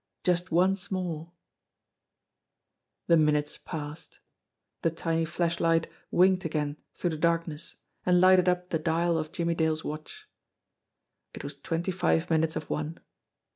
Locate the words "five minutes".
11.91-12.55